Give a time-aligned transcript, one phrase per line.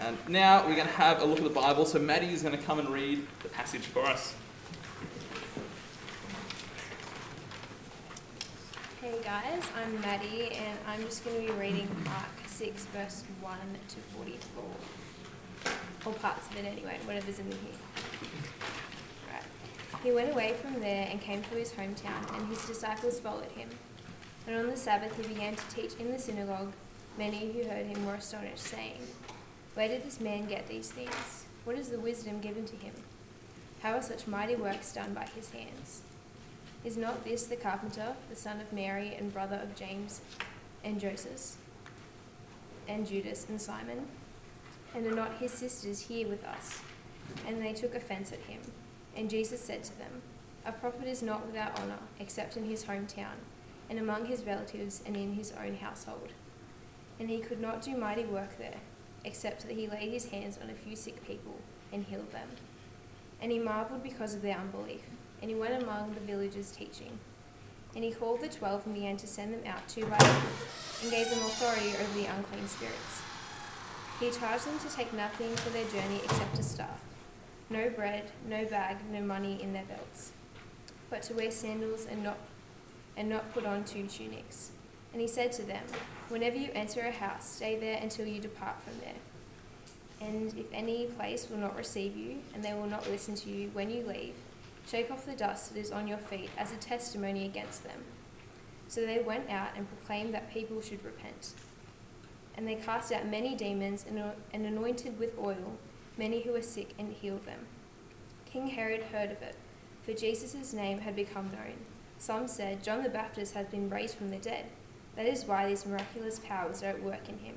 [0.00, 1.84] And now we're going to have a look at the Bible.
[1.84, 4.34] So Maddie is going to come and read the passage for us.
[9.02, 13.58] Hey guys, I'm Maddie and I'm just going to be reading Mark 6, verse 1
[13.88, 14.64] to 44.
[16.06, 17.58] Or parts of it anyway, whatever's in here.
[19.30, 19.42] Right.
[20.02, 23.68] He went away from there and came to his hometown, and his disciples followed him.
[24.46, 26.72] And on the Sabbath he began to teach in the synagogue.
[27.18, 29.00] Many who heard him were astonished, saying,
[29.80, 31.46] Where did this man get these things?
[31.64, 32.92] What is the wisdom given to him?
[33.82, 36.02] How are such mighty works done by his hands?
[36.84, 40.20] Is not this the carpenter, the son of Mary and brother of James
[40.84, 41.56] and Joseph,
[42.86, 44.06] and Judas and Simon?
[44.94, 46.82] And are not his sisters here with us?
[47.46, 48.60] And they took offense at him.
[49.16, 50.20] And Jesus said to them,
[50.66, 53.40] A prophet is not without honor, except in his hometown,
[53.88, 56.34] and among his relatives, and in his own household.
[57.18, 58.80] And he could not do mighty work there,
[59.24, 61.56] except that he laid his hands on a few sick people
[61.92, 62.48] and healed them.
[63.40, 65.02] And he marveled because of their unbelief.
[65.40, 67.18] And he went among the villages teaching.
[67.94, 71.10] And he called the twelve and began to send them out two by two, and
[71.10, 73.22] gave them authority over the unclean spirits.
[74.20, 77.00] He charged them to take nothing for their journey except a staff
[77.70, 80.32] no bread, no bag, no money in their belts,
[81.08, 82.36] but to wear sandals and not,
[83.16, 84.72] and not put on two tunics.
[85.12, 85.82] And he said to them,
[86.28, 89.14] Whenever you enter a house, stay there until you depart from there.
[90.20, 93.70] And if any place will not receive you, and they will not listen to you
[93.72, 94.34] when you leave,
[94.88, 98.04] shake off the dust that is on your feet as a testimony against them.
[98.86, 101.54] So they went out and proclaimed that people should repent.
[102.56, 104.04] And they cast out many demons
[104.52, 105.78] and anointed with oil
[106.20, 107.60] many who were sick and healed them.
[108.44, 109.56] King Herod heard of it,
[110.02, 111.78] for Jesus' name had become known.
[112.18, 114.66] Some said, John the Baptist has been raised from the dead.
[115.20, 117.56] That is why these miraculous powers are at work in him.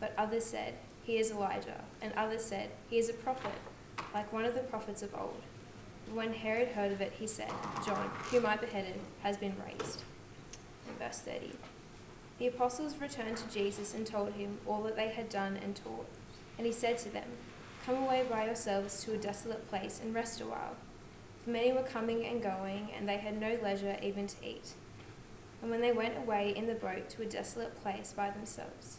[0.00, 1.80] But others said, He is Elijah.
[2.02, 3.54] And others said, He is a prophet,
[4.12, 5.40] like one of the prophets of old.
[6.04, 7.48] But when Herod heard of it, he said,
[7.86, 10.02] John, whom I beheaded, has been raised.
[10.86, 11.52] In verse 30.
[12.38, 16.06] The apostles returned to Jesus and told him all that they had done and taught.
[16.58, 17.30] And he said to them,
[17.86, 20.76] Come away by yourselves to a desolate place and rest a while.
[21.44, 24.74] For many were coming and going, and they had no leisure even to eat.
[25.62, 28.98] And when they went away in the boat to a desolate place by themselves,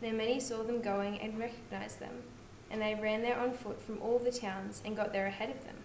[0.00, 2.22] now many saw them going and recognized them,
[2.70, 5.64] and they ran there on foot from all the towns and got there ahead of
[5.64, 5.76] them.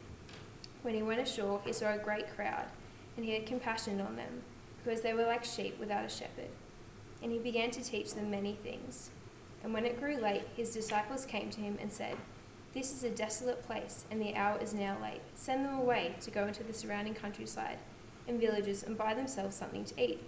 [0.83, 2.65] When he went ashore, he saw a great crowd,
[3.17, 4.43] and he had compassion on them,
[4.83, 6.49] because they were like sheep without a shepherd.
[7.21, 9.09] And he began to teach them many things.
[9.63, 12.17] And when it grew late, his disciples came to him and said,
[12.73, 15.21] This is a desolate place, and the hour is now late.
[15.35, 17.79] Send them away to go into the surrounding countryside
[18.27, 20.21] and villages and buy themselves something to eat.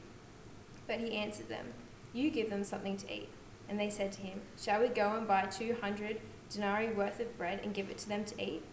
[0.88, 1.74] But he answered them,
[2.14, 3.30] You give them something to eat.
[3.68, 7.38] And they said to him, Shall we go and buy two hundred denarii worth of
[7.38, 8.64] bread and give it to them to eat?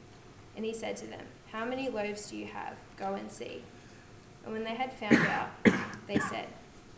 [0.55, 2.77] And he said to them, How many loaves do you have?
[2.97, 3.62] Go and see.
[4.44, 5.50] And when they had found out,
[6.06, 6.49] they said,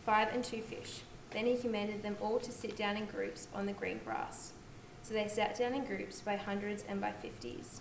[0.04, 1.00] Five and two fish.
[1.30, 4.52] Then he commanded them all to sit down in groups on the green grass.
[5.02, 7.80] So they sat down in groups by hundreds and by fifties.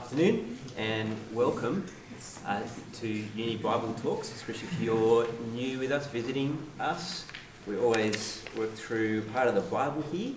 [0.00, 1.84] Afternoon and welcome
[2.46, 2.62] uh,
[2.94, 7.26] to Uni Bible Talks, especially if you're new with us, visiting us.
[7.66, 10.36] We always work through part of the Bible here.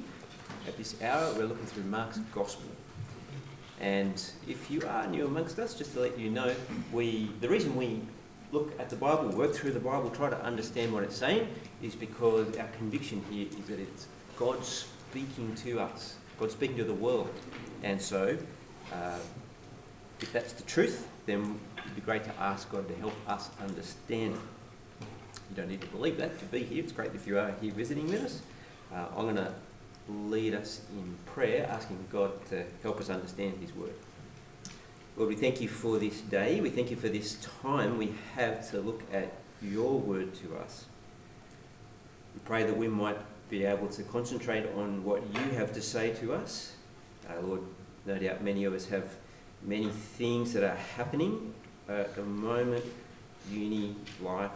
[0.68, 2.70] At this hour, we're looking through Mark's Gospel.
[3.80, 6.54] And if you are new amongst us, just to let you know,
[6.92, 8.02] we the reason we
[8.52, 11.48] look at the Bible, work through the Bible, try to understand what it's saying,
[11.82, 16.84] is because our conviction here is that it's God speaking to us, God speaking to
[16.84, 17.34] the world.
[17.82, 18.38] And so,
[18.92, 19.20] uh,
[20.24, 24.34] if that's the truth, then it'd be great to ask God to help us understand
[24.34, 25.06] it.
[25.50, 26.82] You don't need to believe that to be here.
[26.82, 28.42] It's great if you are here visiting with us.
[28.92, 29.54] Uh, I'm going to
[30.08, 33.94] lead us in prayer, asking God to help us understand His Word.
[35.18, 36.62] Lord, we thank you for this day.
[36.62, 40.86] We thank you for this time we have to look at your Word to us.
[42.34, 43.18] We pray that we might
[43.50, 46.72] be able to concentrate on what you have to say to us.
[47.30, 47.62] Uh, Lord,
[48.06, 49.16] no doubt many of us have
[49.66, 51.54] many things that are happening
[51.88, 52.84] at the moment,
[53.50, 54.52] uni, life,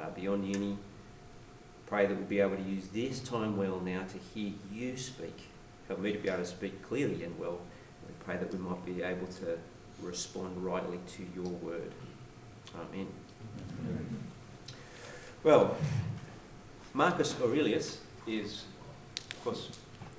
[0.00, 0.76] uh, beyond uni.
[1.86, 5.48] Pray that we'll be able to use this time well now to hear you speak.
[5.88, 7.58] Help me to be able to speak clearly and well.
[8.06, 9.58] We pray that we might be able to
[10.00, 11.92] respond rightly to your word.
[12.74, 13.08] Amen.
[15.42, 15.76] Well,
[16.94, 18.64] Marcus Aurelius is,
[19.30, 19.70] of course,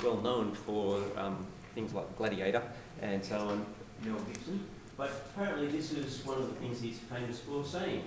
[0.03, 2.61] well known for um, things like Gladiator
[3.01, 3.65] and so on,
[4.03, 4.65] Mel Gibson.
[4.97, 8.03] But apparently, this is one of the things he's famous for saying.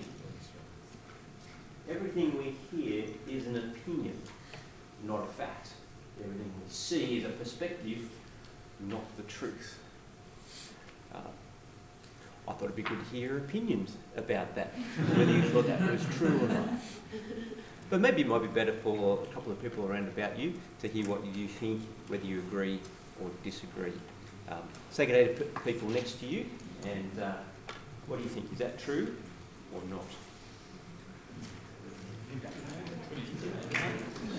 [1.89, 4.19] Everything we hear is an opinion,
[5.03, 5.69] not a fact.
[6.19, 8.09] Everything we see is a perspective,
[8.81, 9.79] not the truth.
[11.13, 11.19] Uh,
[12.47, 14.73] I thought it'd be good to hear opinions about that,
[15.15, 16.69] whether you thought that was true or not.
[17.89, 20.87] But maybe it might be better for a couple of people around about you to
[20.89, 22.81] hear what you think, whether you agree
[23.21, 23.93] or disagree.
[24.49, 24.59] Um,
[24.91, 26.45] say good day to p- people next to you,
[26.85, 27.33] and uh,
[28.07, 28.51] what do you think?
[28.53, 29.13] Is that true
[29.73, 30.05] or not?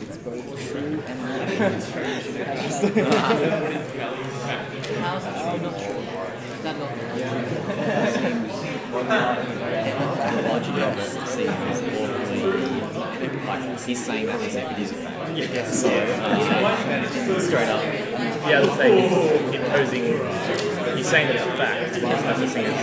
[0.00, 1.02] It's both true.
[1.08, 1.82] And
[3.08, 3.36] not.
[5.00, 6.02] How's it true, not true?
[6.54, 6.90] Is that not
[10.32, 11.78] the logic of it seems
[12.96, 15.36] awfully like he's saying that as if it is a fact.
[15.36, 15.84] Yes.
[15.84, 17.38] Yeah.
[17.40, 17.82] Straight up.
[17.82, 20.04] Yeah, I saying he's imposing.
[20.96, 21.94] He's saying that it's a fact.
[21.94, 22.74] He's prefacing it.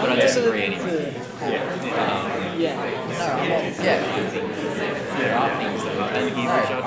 [0.00, 1.12] But I disagree anyway.
[1.40, 2.56] Yeah.
[2.56, 2.76] Yeah.
[3.82, 3.98] Yeah.
[5.18, 6.84] There are things that we can hear and judge.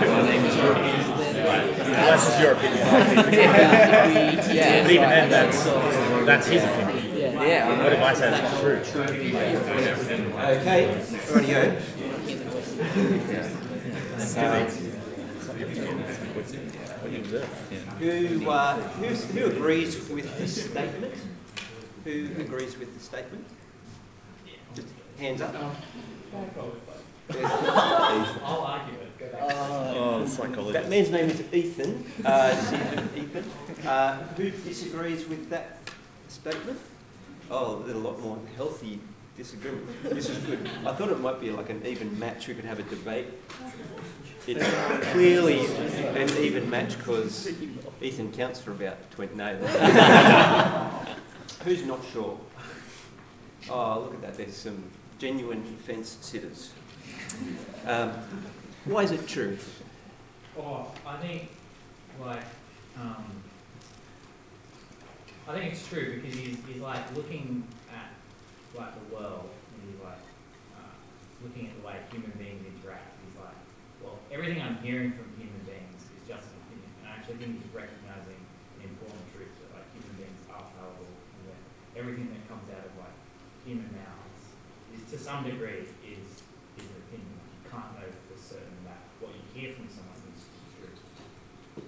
[0.00, 0.82] My name is Jordan.
[2.12, 2.86] That's just your opinion.
[4.52, 4.82] Yeah.
[4.82, 5.64] But even then, that's
[6.26, 7.14] that's his opinion.
[7.16, 7.82] Yeah.
[7.82, 8.76] What if I say that's true?
[10.60, 10.82] Okay,
[11.32, 11.80] rightio.
[17.00, 17.48] What do you observe?
[17.98, 21.14] Who, uh, who's, who agrees with the statement?
[22.04, 23.46] Who agrees with the statement?
[24.74, 24.88] Just
[25.18, 25.54] hands up.
[29.40, 30.72] Oh, psychology.
[30.72, 32.04] That man's name is Ethan.
[32.24, 33.44] Uh, this Ethan.
[33.86, 35.78] Uh, who disagrees with that
[36.28, 36.78] statement?
[37.50, 39.00] Oh, there's a lot more healthy
[39.36, 39.86] disagreement.
[40.04, 40.68] This is good.
[40.86, 42.48] I thought it might be like an even match.
[42.48, 43.26] We could have a debate.
[44.46, 45.66] It's clearly
[46.16, 47.48] an even match because
[48.00, 49.34] Ethan counts for about 20.
[49.36, 49.56] No.
[51.64, 52.38] Who's not sure?
[53.70, 54.36] Oh, look at that.
[54.36, 54.82] There's some
[55.18, 56.72] genuine fence sitters.
[57.86, 58.12] Um,
[58.84, 59.56] why is it true?
[60.58, 61.48] Oh, I think,
[62.20, 62.42] like,
[63.00, 63.24] um,
[65.48, 68.10] I think it's true because he's, he's like looking at
[68.78, 70.22] like the world and he's like
[70.78, 70.94] uh,
[71.42, 73.10] looking at the way human beings interact.
[73.26, 73.58] He's like,
[74.02, 76.90] well, everything I'm hearing from human beings is just an opinion.
[77.02, 78.38] And I actually think he's recognizing
[78.82, 81.60] an important truth that like human beings are fallible and that
[81.98, 83.16] everything that comes out of like
[83.66, 84.42] human mouths
[84.94, 86.30] is to some degree is
[86.78, 87.41] is an opinion.
[87.72, 90.44] You can't know for certain that what you hear from someone is
[90.76, 91.84] true.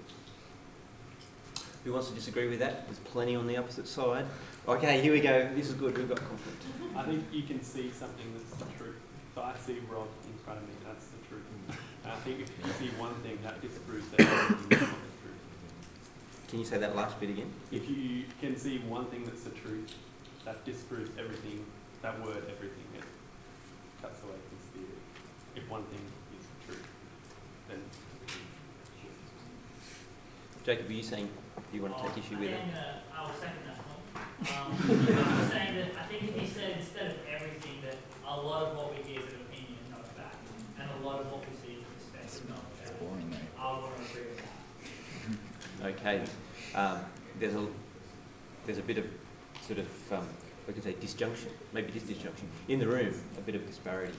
[1.84, 2.86] Who wants to disagree with that?
[2.86, 4.24] There's plenty on the opposite side.
[4.66, 5.50] Okay, here we go.
[5.54, 5.96] This is good.
[5.98, 6.62] We've got conflict.
[6.96, 8.96] I think you can see something that's the truth.
[9.34, 11.44] So I see Rob in front of me, that's the truth.
[11.68, 14.94] And I think if you see one thing, that disproves that everything not the truth.
[16.48, 17.50] Can you say that last bit again?
[17.72, 19.92] If you can see one thing that's the truth,
[20.46, 21.66] that disproves everything,
[22.00, 23.04] that word, everything, it
[24.00, 24.63] cuts away his theory.
[25.56, 26.00] If one thing
[26.38, 26.86] is the truth,
[27.68, 27.78] then
[30.64, 31.28] Jacob, are you saying
[31.72, 32.60] you want to take issue with I it?
[32.60, 33.94] think, uh, I was second that one.
[34.50, 37.96] Um, I was saying that, I think if he said instead of everything, that
[38.26, 40.36] a lot of what we hear is an opinion, not a fact,
[40.80, 43.00] and a lot of what we see is a perspective, not a fact.
[43.00, 43.38] Boring, mate.
[43.58, 44.50] I want to agree with that.
[45.84, 46.22] Okay.
[46.74, 46.98] Um,
[47.38, 47.66] there's a
[48.64, 49.04] there's a bit of
[49.66, 50.26] sort of um,
[50.66, 54.14] we could say disjunction, maybe this disjunction in the room, a bit of disparity.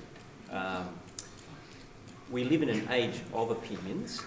[0.52, 0.90] Um,
[2.32, 4.22] we live in an age of opinions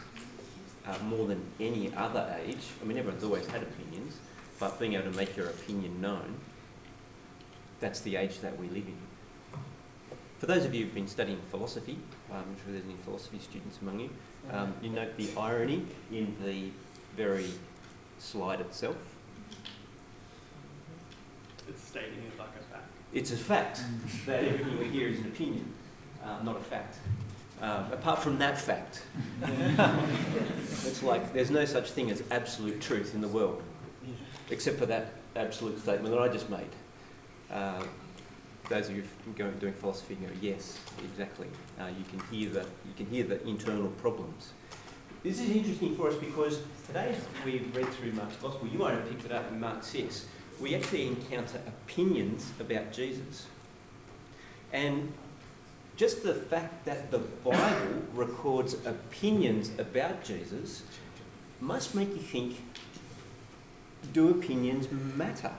[0.87, 2.67] uh, more than any other age.
[2.81, 4.19] I mean, everyone's always had opinions,
[4.61, 6.37] but being able to make your opinion known,
[7.81, 8.97] that's the age that we live in.
[10.39, 11.99] For those of you who've been studying philosophy,
[12.31, 14.11] I'm not sure there's any philosophy students among you,
[14.53, 16.71] um, you note the irony in the
[17.17, 17.51] very
[18.19, 18.97] slide itself.
[21.69, 22.89] it's stating it like a fact.
[23.13, 23.81] It's a fact
[24.27, 25.73] that everything we hear is an opinion,
[26.23, 26.99] uh, not a fact.
[27.61, 29.03] Uh, apart from that fact.
[29.43, 33.63] it's like there's no such thing as absolute truth in the world,
[34.51, 36.71] except for that absolute statement that I just made.
[37.51, 37.83] Uh,
[38.69, 41.47] those of you going, doing philosophy go, yes, exactly.
[41.81, 44.53] Uh, you can hear the you can hear the internal problems.
[45.23, 48.93] This is interesting for us because today, as we read through Mark's Gospel, you might
[48.93, 50.27] have picked it up in Mark 6.
[50.61, 53.47] We actually encounter opinions about Jesus.
[54.73, 55.13] And
[55.99, 60.85] just the fact that the Bible records opinions about Jesus
[61.61, 62.57] must make you think
[64.13, 65.51] do opinions matter?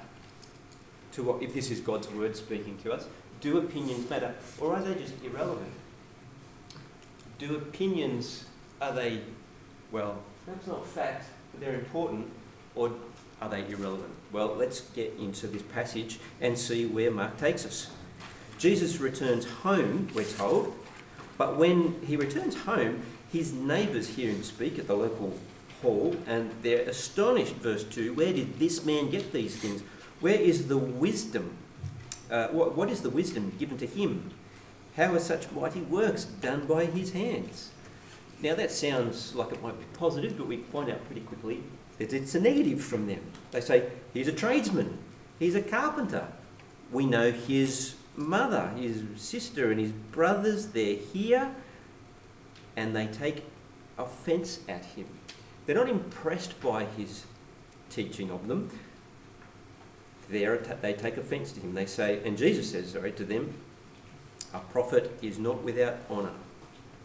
[1.12, 3.06] To what, if this is God's word speaking to us,
[3.42, 4.34] do opinions matter?
[4.62, 5.74] Or are they just irrelevant?
[7.38, 8.46] Do opinions,
[8.82, 9.22] are they,
[9.92, 12.28] well, that's not fact, but they're important,
[12.76, 12.92] or
[13.42, 14.14] are they irrelevant?
[14.32, 17.90] Well, let's get into this passage and see where Mark takes us.
[18.60, 20.76] Jesus returns home, we're told,
[21.38, 23.02] but when he returns home,
[23.32, 25.34] his neighbours hear him speak at the local
[25.82, 27.54] hall and they're astonished.
[27.56, 29.82] Verse 2 Where did this man get these things?
[30.20, 31.56] Where is the wisdom?
[32.30, 34.32] Uh, what, what is the wisdom given to him?
[34.98, 37.72] How are such mighty works done by his hands?
[38.42, 41.64] Now that sounds like it might be positive, but we find out pretty quickly
[41.98, 43.22] that it's a negative from them.
[43.52, 44.98] They say, he's a tradesman,
[45.40, 46.28] he's a carpenter.
[46.92, 51.52] We know his mother, his sister, and his brothers, they're here,
[52.76, 53.44] and they take
[53.98, 55.08] offence at him.
[55.66, 57.26] They're not impressed by his
[57.90, 58.70] teaching of them.
[60.30, 61.74] They're, they take offence to him.
[61.74, 63.54] They say, and Jesus says, sorry, to them,
[64.54, 66.34] a prophet is not without honour,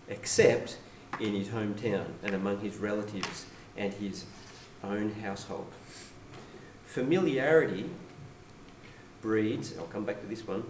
[0.09, 0.79] except
[1.21, 4.25] in his hometown and among his relatives and his
[4.83, 5.73] own household.
[6.85, 7.89] Familiarity
[9.21, 10.65] breeds, I'll come back to this one,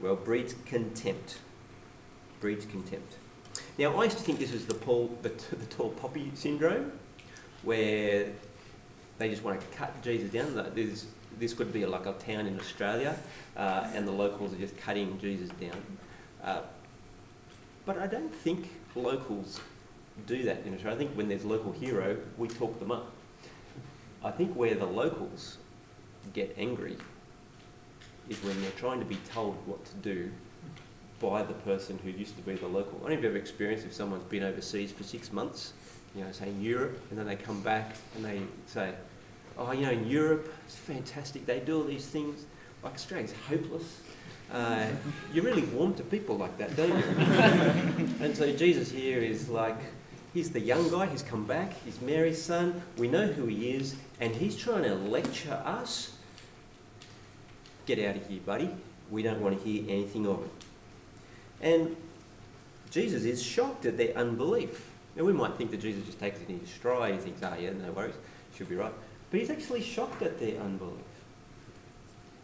[0.00, 1.38] well, breeds contempt.
[2.40, 3.16] Breeds contempt.
[3.78, 6.92] Now, I used to think this was the, Paul, the, the tall poppy syndrome,
[7.62, 8.28] where
[9.18, 10.54] they just want to cut Jesus down.
[10.74, 11.06] There's,
[11.38, 13.16] this could be like a town in Australia,
[13.56, 15.82] uh, and the locals are just cutting Jesus down.
[16.42, 16.60] Uh,
[17.84, 19.60] but I don't think locals
[20.26, 20.96] do that in Australia.
[20.96, 23.12] I think when there's local hero, we talk them up.
[24.24, 25.58] I think where the locals
[26.32, 26.96] get angry
[28.28, 30.30] is when they're trying to be told what to do
[31.20, 32.98] by the person who used to be the local.
[32.98, 35.72] I don't know if you've ever experienced if someone's been overseas for six months,
[36.14, 38.92] you know, say in Europe, and then they come back and they say,
[39.58, 42.44] oh, you know, in Europe, it's fantastic, they do all these things.
[42.82, 44.00] Like Australia's hopeless.
[44.52, 44.86] Uh,
[45.32, 47.04] you really warm to people like that, don't you?
[48.20, 49.78] and so Jesus here is like,
[50.34, 53.96] he's the young guy, he's come back, he's Mary's son, we know who he is,
[54.20, 56.15] and he's trying to lecture us.
[57.86, 58.70] Get out of here, buddy.
[59.10, 60.50] We don't want to hear anything of it.
[61.62, 61.96] And
[62.90, 64.90] Jesus is shocked at their unbelief.
[65.14, 67.14] Now, we might think that Jesus just takes it in his stride.
[67.14, 68.14] He thinks, ah, yeah, no worries,
[68.54, 68.92] should be right.
[69.30, 70.98] But he's actually shocked at their unbelief.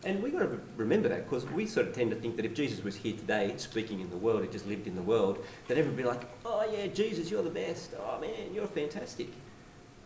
[0.05, 2.55] And we've got to remember that because we sort of tend to think that if
[2.55, 5.77] Jesus was here today, speaking in the world, he just lived in the world, that
[5.77, 7.91] everybody would be like, oh, yeah, Jesus, you're the best.
[7.99, 9.29] Oh, man, you're fantastic.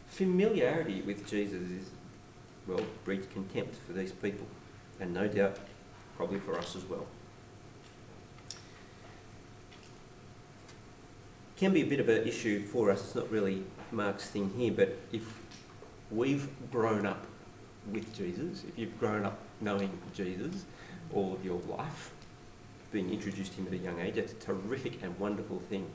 [0.09, 1.91] Familiarity with Jesus is,
[2.67, 4.47] well, breeds contempt for these people.
[5.01, 5.59] And no doubt,
[6.17, 7.07] probably for us as well.
[11.57, 13.01] can be a bit of an issue for us.
[13.01, 15.41] It's not really Mark's thing here, but if
[16.11, 17.27] we've grown up
[17.91, 20.67] with Jesus, if you've grown up knowing Jesus
[21.15, 22.13] all of your life,
[22.93, 25.91] being introduced to him at a young age, that's a terrific and wonderful thing.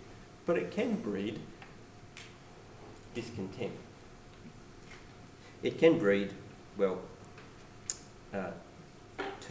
[0.45, 1.39] But it can breed
[3.13, 3.73] discontent.
[5.61, 6.33] It can breed,
[6.75, 6.99] well,
[8.33, 8.51] uh,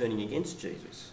[0.01, 1.13] turning against Jesus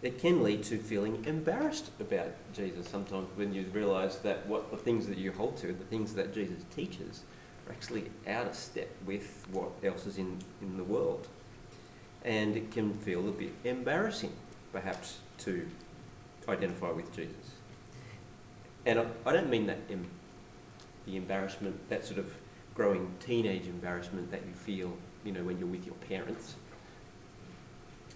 [0.00, 4.76] it can lead to feeling embarrassed about Jesus sometimes when you realise that what the
[4.76, 7.22] things that you hold to, the things that Jesus teaches,
[7.66, 11.26] are actually out of step with what else is in, in the world.
[12.24, 14.32] And it can feel a bit embarrassing,
[14.72, 15.66] perhaps, to
[16.48, 17.34] identify with Jesus.
[18.86, 20.08] And I, I don't mean that em-
[21.06, 22.32] the embarrassment, that sort of
[22.74, 24.92] growing teenage embarrassment that you feel,
[25.24, 26.54] you know, when you're with your parents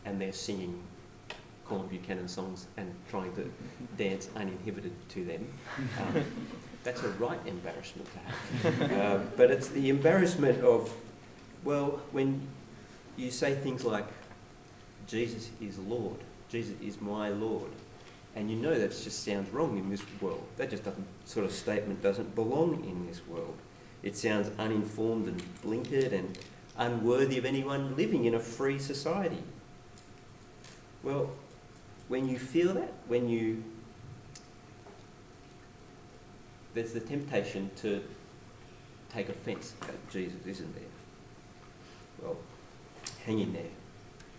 [0.04, 0.82] and they're singing
[1.66, 3.50] Colin Buchanan songs and trying to
[3.97, 5.47] dance uninhibited to them.
[6.00, 6.25] Um,
[6.85, 8.92] that's a right embarrassment to have.
[8.92, 10.92] Uh, but it's the embarrassment of,
[11.64, 12.47] well, when
[13.16, 14.06] you say things like,
[15.06, 16.16] Jesus is Lord,
[16.49, 17.71] Jesus is my Lord,
[18.35, 20.44] and you know that just sounds wrong in this world.
[20.56, 23.56] That just doesn't, sort of statement doesn't belong in this world.
[24.02, 26.38] It sounds uninformed and blinkered and
[26.79, 29.43] unworthy of anyone living in a free society.
[31.02, 31.31] Well,
[32.09, 33.62] when you feel that, when you
[36.75, 38.02] there's the temptation to
[39.12, 40.85] take offence at Jesus, isn't there?
[42.23, 42.37] Well,
[43.26, 43.62] hang in there.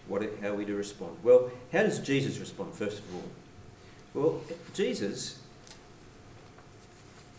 [0.07, 1.15] What, how are we to respond?
[1.23, 3.23] Well, how does Jesus respond, first of all?
[4.13, 4.41] Well,
[4.73, 5.39] Jesus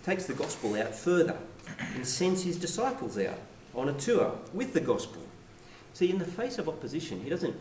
[0.05, 1.37] takes the gospel out further
[1.95, 3.39] and sends his disciples out
[3.75, 5.23] on a tour with the gospel.
[5.93, 7.57] See, in the face of opposition, he doesn't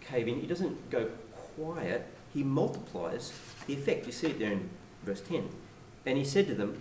[0.00, 1.08] cave in, he doesn't go
[1.56, 3.32] quiet, he multiplies
[3.66, 4.06] the effect.
[4.06, 4.70] You see it there in
[5.04, 5.48] verse 10.
[6.04, 6.80] And he said to them,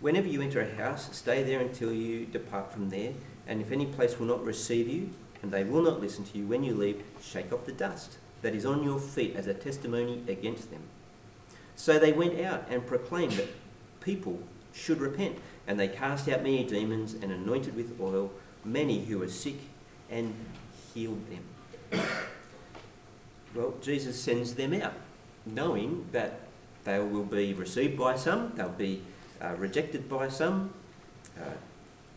[0.00, 3.12] Whenever you enter a house, stay there until you depart from there.
[3.46, 5.10] And if any place will not receive you,
[5.42, 8.54] and they will not listen to you, when you leave, shake off the dust that
[8.54, 10.82] is on your feet as a testimony against them.
[11.74, 13.48] So they went out and proclaimed that
[14.00, 14.38] people
[14.72, 15.38] should repent.
[15.68, 18.32] And they cast out many demons and anointed with oil
[18.64, 19.56] many who were sick
[20.10, 20.34] and
[20.94, 22.00] healed them.
[23.54, 24.92] Well, Jesus sends them out,
[25.46, 26.40] knowing that
[26.84, 29.02] they will be received by some, they'll be
[29.42, 30.74] uh, rejected by some.
[31.36, 31.54] Uh,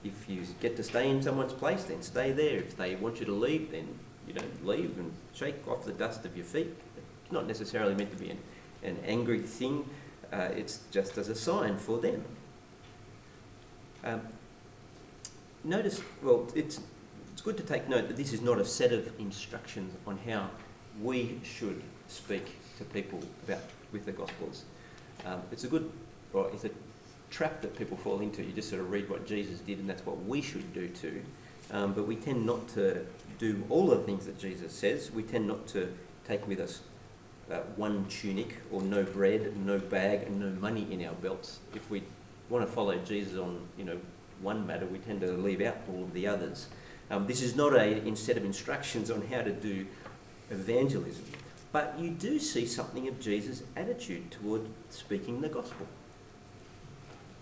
[0.03, 2.57] if you get to stay in someone's place, then stay there.
[2.57, 3.87] If they want you to leave, then
[4.27, 6.75] you don't leave and shake off the dust of your feet.
[7.23, 8.39] It's not necessarily meant to be an,
[8.83, 9.89] an angry thing,
[10.33, 12.23] uh, it's just as a sign for them.
[14.03, 14.21] Um,
[15.63, 16.79] notice, well, it's,
[17.33, 20.49] it's good to take note that this is not a set of instructions on how
[21.01, 24.65] we should speak to people about with the Gospels.
[25.25, 25.91] Um, it's a good,
[26.33, 26.71] or it's a
[27.29, 28.43] trap that people fall into.
[28.43, 31.21] You just sort of read what Jesus did, and that's what we should do too.
[31.71, 33.05] Um, but we tend not to
[33.37, 35.11] do all of the things that Jesus says.
[35.11, 35.93] We tend not to
[36.27, 36.81] take with us
[37.51, 41.59] uh, one tunic or no bread, no bag, and no money in our belts.
[41.73, 42.03] If we
[42.51, 43.97] want to follow Jesus on, you know,
[44.41, 46.67] one matter, we tend to leave out all of the others.
[47.09, 49.85] Um, this is not a set of instructions on how to do
[50.49, 51.23] evangelism,
[51.71, 55.87] but you do see something of Jesus' attitude toward speaking the gospel.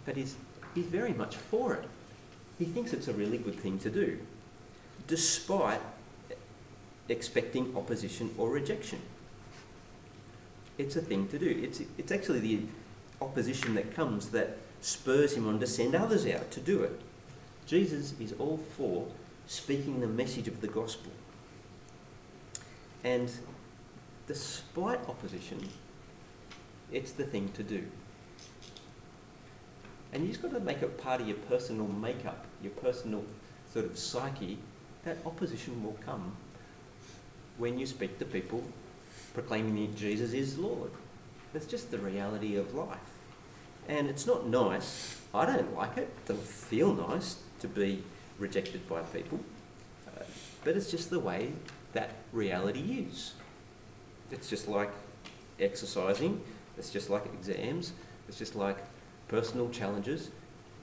[0.05, 0.35] That is,
[0.75, 1.85] he's very much for it.
[2.59, 4.19] He thinks it's a really good thing to do,
[5.07, 5.81] despite
[7.07, 8.99] expecting opposition or rejection.
[10.77, 11.59] It's a thing to do.
[11.63, 12.61] It's, it's actually the
[13.21, 16.99] opposition that comes that spurs him on to send others out to do it.
[17.65, 19.07] Jesus is all for
[19.47, 21.11] speaking the message of the gospel.
[23.03, 23.31] And
[24.27, 25.67] despite opposition,
[26.91, 27.83] it's the thing to do.
[30.11, 33.23] And you've got to make it part of your personal makeup, your personal
[33.71, 34.57] sort of psyche,
[35.03, 36.35] that opposition will come
[37.57, 38.63] when you speak to people
[39.33, 40.91] proclaiming that Jesus is Lord.
[41.53, 43.18] That's just the reality of life.
[43.89, 45.19] And it's not nice.
[45.33, 46.03] I don't like it.
[46.03, 48.03] It doesn't feel nice to be
[48.37, 49.39] rejected by people.
[50.07, 50.21] Uh,
[50.63, 51.51] but it's just the way
[51.93, 53.33] that reality is.
[54.31, 54.91] It's just like
[55.59, 56.39] exercising.
[56.77, 57.93] It's just like exams.
[58.27, 58.77] It's just like
[59.27, 60.29] personal challenges.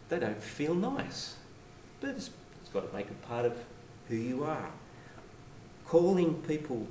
[0.09, 1.37] They don't feel nice.
[2.01, 3.57] But it's, it's got to make a part of
[4.09, 4.69] who you are.
[5.87, 6.89] Calling people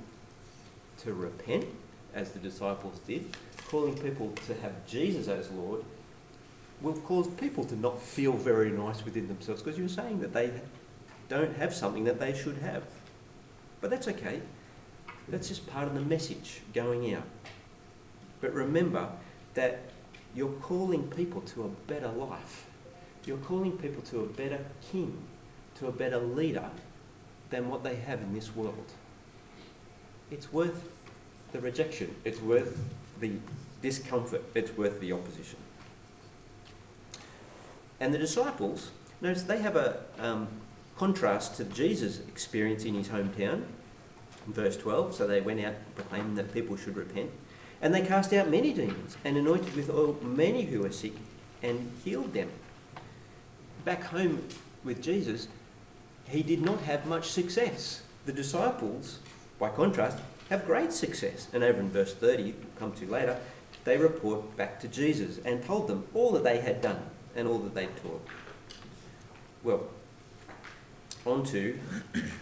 [1.00, 1.66] to repent,
[2.14, 3.36] as the disciples did,
[3.68, 5.84] calling people to have Jesus as Lord,
[6.82, 10.52] will cause people to not feel very nice within themselves because you're saying that they
[11.30, 12.84] don't have something that they should have.
[13.82, 14.42] But that's okay.
[15.28, 17.24] That's just part of the message going out.
[18.42, 19.10] But remember
[19.56, 19.82] that
[20.36, 22.68] you're calling people to a better life.
[23.26, 25.18] You're calling people to a better king,
[25.80, 26.70] to a better leader
[27.50, 28.92] than what they have in this world.
[30.30, 30.90] It's worth
[31.52, 32.78] the rejection, it's worth
[33.20, 33.32] the
[33.82, 35.58] discomfort, it's worth the opposition.
[38.00, 40.48] And the disciples, notice they have a um,
[40.98, 43.64] contrast to Jesus' experience in his hometown,
[44.46, 45.16] in verse 12.
[45.16, 47.32] So they went out proclaiming that people should repent.
[47.82, 51.14] And they cast out many demons and anointed with oil many who were sick
[51.62, 52.50] and healed them.
[53.84, 54.44] Back home
[54.84, 55.48] with Jesus,
[56.28, 58.02] he did not have much success.
[58.26, 59.20] The disciples,
[59.60, 61.48] by contrast, have great success.
[61.54, 63.40] And over in verse 30, we'll come to later,
[63.84, 67.02] they report back to Jesus and told them all that they had done
[67.36, 68.26] and all that they'd taught.
[69.64, 69.84] Well,
[71.26, 71.80] on to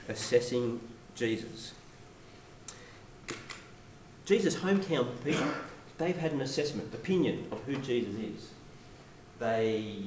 [0.09, 0.79] assessing
[1.15, 1.73] Jesus.
[4.25, 5.47] Jesus' hometown people,
[5.97, 8.49] they've had an assessment, opinion of who Jesus is.
[9.39, 10.03] They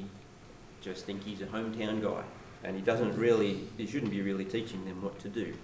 [0.80, 2.22] just think he's a hometown guy
[2.64, 5.54] and he doesn't really, he shouldn't be really teaching them what to do.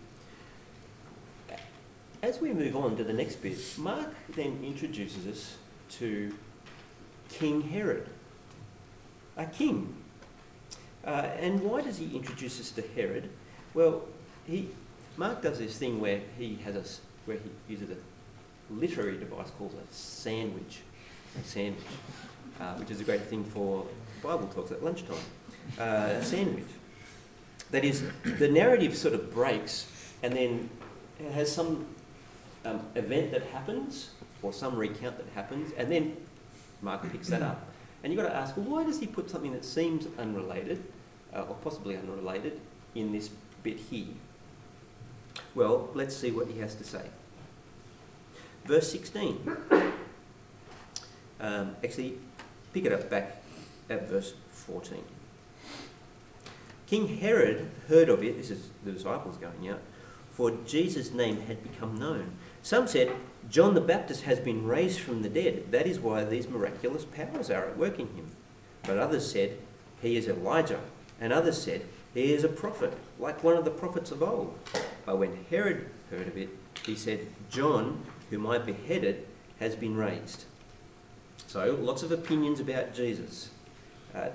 [2.22, 5.56] As we move on to the next bit, Mark then introduces us
[5.98, 6.32] to
[7.28, 8.08] King Herod,
[9.36, 9.94] a king.
[11.04, 13.28] Uh, and why does he introduce us to Herod?
[13.74, 14.02] Well,
[14.46, 14.68] he,
[15.16, 17.96] Mark does this thing where he has us where he uses a
[18.72, 20.80] literary device called a sandwich,
[21.40, 21.84] a sandwich,
[22.60, 23.86] uh, which is a great thing for
[24.22, 25.16] Bible talks at lunchtime.
[25.78, 25.82] Uh,
[26.18, 26.66] a sandwich.
[27.70, 29.86] That is, the narrative sort of breaks
[30.22, 30.68] and then
[31.32, 31.86] has some
[32.64, 34.10] um, event that happens
[34.42, 36.16] or some recount that happens, and then
[36.80, 37.71] Mark picks that up.
[38.02, 40.82] And you've got to ask, well, why does he put something that seems unrelated,
[41.34, 42.60] uh, or possibly unrelated,
[42.94, 43.30] in this
[43.62, 44.14] bit here?
[45.54, 47.02] Well, let's see what he has to say.
[48.64, 49.56] Verse 16.
[51.40, 52.18] Um, actually,
[52.72, 53.42] pick it up back
[53.90, 55.02] at verse 14.
[56.86, 59.80] King Herod heard of it, this is the disciples going out,
[60.30, 62.32] for Jesus' name had become known.
[62.62, 63.12] Some said,
[63.50, 65.72] John the Baptist has been raised from the dead.
[65.72, 68.30] That is why these miraculous powers are at work in him.
[68.84, 69.58] But others said,
[70.00, 70.80] He is Elijah.
[71.20, 74.58] And others said, He is a prophet, like one of the prophets of old.
[75.04, 76.48] But when Herod heard of it,
[76.86, 79.26] he said, John, whom I beheaded,
[79.60, 80.44] has been raised.
[81.46, 83.50] So, lots of opinions about Jesus.
[84.14, 84.28] Uh,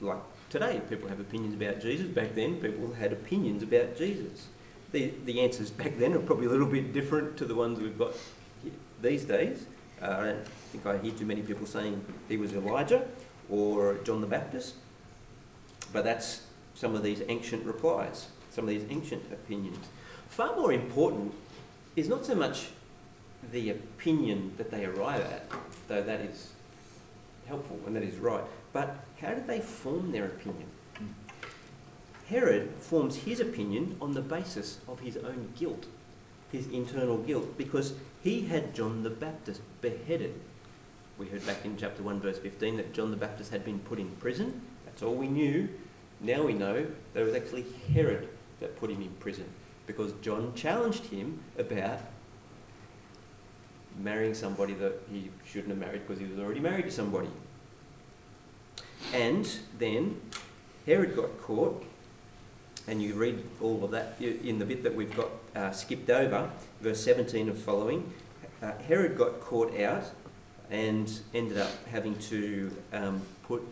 [0.00, 0.18] like
[0.50, 2.06] today, people have opinions about Jesus.
[2.06, 4.48] Back then, people had opinions about Jesus.
[4.92, 7.98] The, the answers back then are probably a little bit different to the ones we've
[7.98, 8.12] got
[9.00, 9.66] these days.
[10.00, 13.06] Uh, I don't think I hear too many people saying he was Elijah
[13.50, 14.74] or John the Baptist,
[15.92, 16.42] but that's
[16.74, 19.88] some of these ancient replies, some of these ancient opinions.
[20.28, 21.34] Far more important
[21.96, 22.68] is not so much
[23.52, 25.50] the opinion that they arrive at,
[25.88, 26.50] though that is
[27.46, 30.68] helpful and that is right, but how did they form their opinion?
[32.28, 35.86] Herod forms his opinion on the basis of his own guilt,
[36.52, 40.34] his internal guilt, because he had John the Baptist beheaded.
[41.18, 43.98] We heard back in chapter 1, verse 15, that John the Baptist had been put
[43.98, 44.62] in prison.
[44.84, 45.68] That's all we knew.
[46.20, 48.28] Now we know that it was actually Herod
[48.60, 49.46] that put him in prison
[49.86, 52.00] because John challenged him about
[53.98, 57.28] marrying somebody that he shouldn't have married because he was already married to somebody.
[59.12, 60.20] And then
[60.86, 61.84] Herod got caught
[62.86, 66.50] and you read all of that in the bit that we've got uh, skipped over,
[66.80, 68.12] verse 17 and following.
[68.62, 70.10] Uh, Herod got caught out
[70.70, 73.62] and ended up having to um, put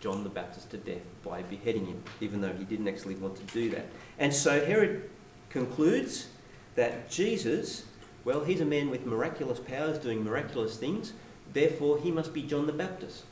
[0.00, 3.54] John the Baptist to death by beheading him, even though he didn't actually want to
[3.54, 3.86] do that.
[4.18, 5.08] And so Herod
[5.48, 6.28] concludes
[6.74, 7.84] that Jesus,
[8.24, 11.12] well, he's a man with miraculous powers doing miraculous things,
[11.52, 13.24] therefore he must be John the Baptist,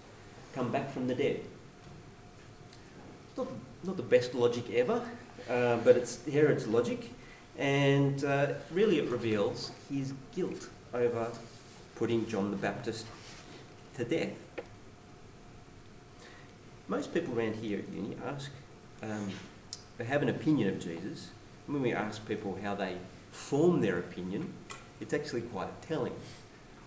[0.55, 1.41] come back from the dead.
[3.29, 3.49] It's not
[3.85, 5.03] not the best logic ever,
[5.49, 7.11] uh, but it's Herod's logic,
[7.59, 11.31] and uh, really it reveals his guilt over
[11.97, 13.07] putting John the Baptist
[13.97, 14.33] to death.
[16.89, 18.51] Most people around here at uni ask,
[19.03, 19.31] um,
[19.97, 21.31] they have an opinion of Jesus.
[21.67, 22.97] When we ask people how they
[23.31, 24.53] form their opinion,
[25.01, 26.15] it's actually quite telling.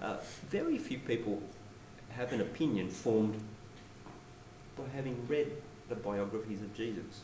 [0.01, 0.17] Uh,
[0.49, 1.41] very few people
[2.09, 3.41] have an opinion formed
[4.77, 5.51] by having read
[5.93, 7.21] the biographies of Jesus.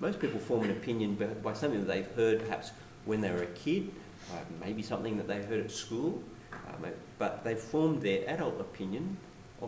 [0.00, 2.72] Most people form an opinion by something that they've heard perhaps
[3.04, 3.90] when they were a kid,
[4.32, 9.16] uh, maybe something that they heard at school, uh, but they've formed their adult opinion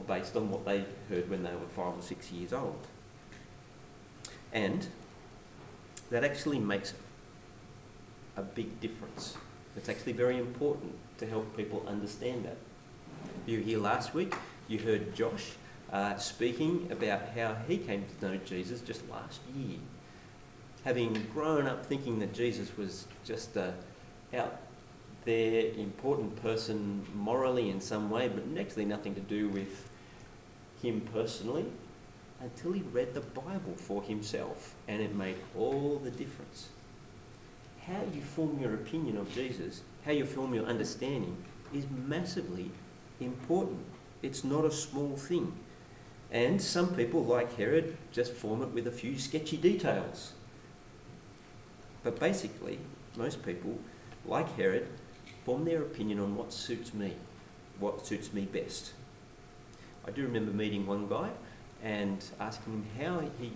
[0.08, 2.84] based on what they heard when they were five or six years old.
[4.52, 4.86] And
[6.10, 6.94] that actually makes
[8.36, 9.36] a big difference.
[9.76, 12.56] It's actually very important to help people understand that.
[13.46, 14.34] You were here last week,
[14.66, 15.52] you heard Josh
[15.92, 19.78] uh, speaking about how he came to know Jesus just last year.
[20.84, 23.74] Having grown up thinking that Jesus was just a
[24.34, 24.60] out
[25.24, 29.88] there important person morally in some way, but actually nothing to do with
[30.82, 31.64] him personally,
[32.40, 36.68] until he read the Bible for himself, and it made all the difference.
[37.86, 41.36] How you form your opinion of Jesus, how you form your understanding,
[41.72, 42.70] is massively
[43.20, 43.80] important.
[44.22, 45.52] It's not a small thing.
[46.34, 50.32] And some people, like Herod, just form it with a few sketchy details.
[52.02, 52.80] But basically,
[53.16, 53.78] most people,
[54.26, 54.88] like Herod,
[55.44, 57.12] form their opinion on what suits me,
[57.78, 58.94] what suits me best.
[60.06, 61.30] I do remember meeting one guy
[61.84, 63.52] and asking him how he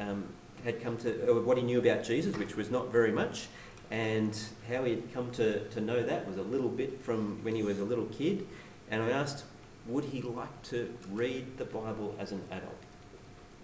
[0.00, 0.24] um,
[0.64, 3.46] had come to, or what he knew about Jesus, which was not very much,
[3.92, 4.36] and
[4.68, 7.62] how he had come to, to know that was a little bit from when he
[7.62, 8.44] was a little kid.
[8.90, 9.44] And I asked,
[9.88, 12.76] would he like to read the Bible as an adult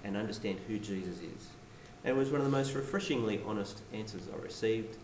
[0.02, 1.48] and understand who Jesus is?
[2.02, 4.96] And it was one of the most refreshingly honest answers I received.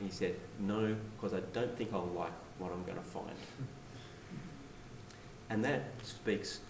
[0.00, 3.34] He said, No, because I don't think I'll like what I'm going to find.
[5.50, 6.60] And that speaks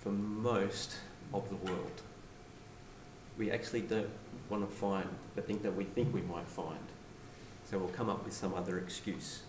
[0.00, 0.96] for most
[1.34, 2.02] of the world.
[3.36, 4.08] We actually don't
[4.48, 6.78] want to find the thing that we think we might find.
[7.70, 9.42] So we'll come up with some other excuse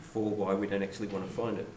[0.00, 1.68] for why we don't actually want to find it.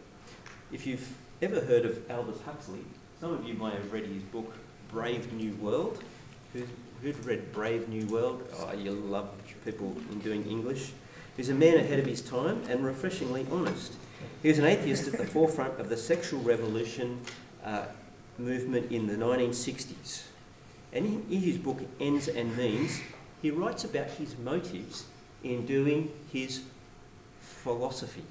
[0.69, 2.84] If you've ever heard of Aldous Huxley,
[3.21, 4.53] some of you may have read his book
[4.91, 6.03] Brave New World.
[6.51, 6.67] Who's,
[7.01, 8.45] who'd read Brave New World?
[8.60, 9.30] Oh, you love
[9.63, 10.91] people in doing English.
[11.38, 13.93] He's a man ahead of his time and refreshingly honest.
[14.43, 17.21] He was an atheist at the forefront of the sexual revolution
[17.63, 17.86] uh,
[18.38, 20.23] movement in the 1960s.
[20.91, 22.99] And in his book Ends and Means,
[23.41, 25.06] he writes about his motives
[25.45, 26.63] in doing his
[27.39, 28.23] philosophy.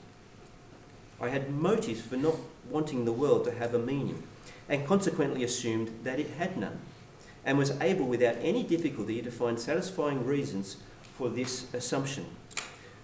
[1.20, 2.37] I had motives for not
[2.70, 4.22] wanting the world to have a meaning,
[4.68, 6.79] and consequently assumed that it had none,
[7.44, 10.76] and was able without any difficulty to find satisfying reasons
[11.16, 12.26] for this assumption.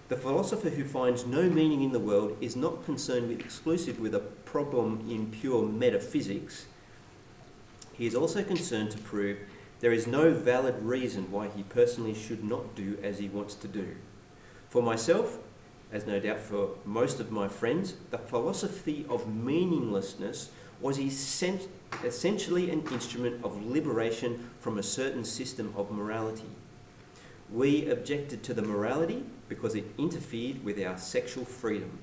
[0.09, 4.13] The philosopher who finds no meaning in the world is not concerned with exclusive with
[4.13, 6.67] a problem in pure metaphysics.
[7.93, 9.37] He is also concerned to prove
[9.79, 13.67] there is no valid reason why he personally should not do as he wants to
[13.67, 13.95] do.
[14.69, 15.39] For myself,
[15.93, 20.49] as no doubt for most of my friends, the philosophy of meaninglessness
[20.81, 26.49] was essentially an instrument of liberation from a certain system of morality.
[27.51, 31.99] We objected to the morality because it interfered with our sexual freedom.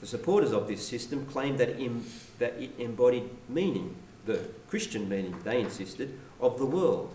[0.00, 1.78] The supporters of this system claimed that,
[2.38, 7.14] that it embodied meaning, the Christian meaning, they insisted, of the world.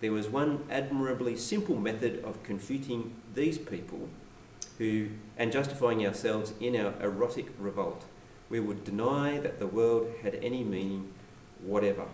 [0.00, 4.08] There was one admirably simple method of confuting these people
[4.80, 8.06] who, and justifying ourselves in our erotic revolt.
[8.48, 11.12] We would deny that the world had any meaning
[11.62, 12.06] whatever.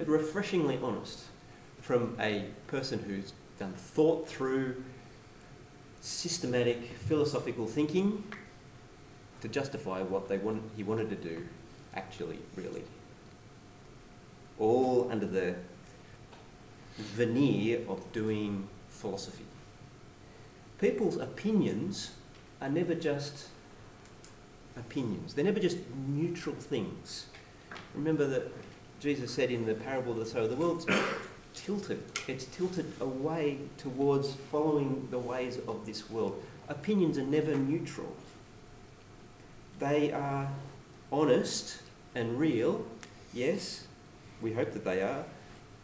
[0.00, 1.20] And refreshingly honest
[1.80, 4.82] from a person who's done thought through
[6.00, 8.24] systematic philosophical thinking
[9.42, 11.46] to justify what they want, he wanted to do,
[11.94, 12.82] actually, really.
[14.58, 15.54] All under the
[16.96, 19.44] veneer of doing philosophy.
[20.82, 22.10] People's opinions
[22.60, 23.46] are never just
[24.76, 27.26] opinions, they're never just neutral things.
[27.94, 28.50] Remember that
[28.98, 30.84] Jesus said in the parable of the sower, the world's
[31.54, 32.02] tilted.
[32.26, 36.42] It's tilted away towards following the ways of this world.
[36.68, 38.16] Opinions are never neutral.
[39.78, 40.50] They are
[41.12, 41.80] honest
[42.16, 42.84] and real,
[43.32, 43.86] yes,
[44.40, 45.26] we hope that they are,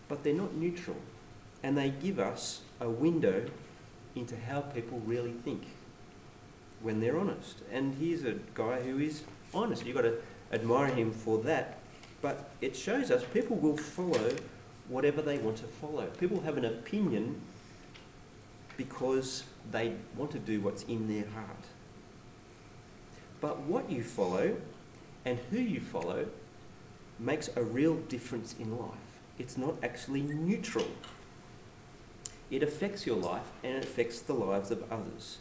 [0.09, 0.97] but they're not neutral.
[1.63, 3.45] And they give us a window
[4.18, 5.62] into how people really think
[6.81, 7.59] when they're honest.
[7.72, 9.22] And he's a guy who is
[9.54, 9.85] honest.
[9.85, 10.18] You've got to
[10.52, 11.78] admire him for that.
[12.20, 14.35] But it shows us people will follow
[14.88, 16.07] whatever they want to follow.
[16.18, 17.40] People have an opinion
[18.76, 21.64] because they want to do what's in their heart.
[23.40, 24.57] But what you follow
[25.24, 26.26] and who you follow
[27.18, 28.92] makes a real difference in life.
[29.38, 30.87] It's not actually neutral.
[32.51, 35.39] It affects your life and it affects the lives of others.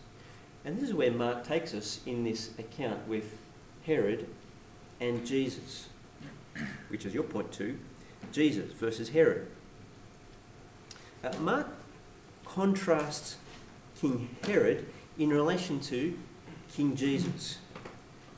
[0.66, 3.38] And this is where Mark takes us in this account with
[3.86, 4.28] Herod
[5.00, 5.88] and Jesus,
[6.90, 7.80] which is your point too
[8.32, 9.48] Jesus versus Herod.
[11.24, 11.68] Uh, Mark
[12.46, 13.38] contrasts
[14.00, 14.86] King Herod
[15.18, 16.18] in relation to
[16.74, 17.60] King Jesus.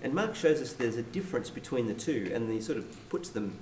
[0.01, 3.29] And Mark shows us there's a difference between the two, and he sort of puts
[3.29, 3.57] them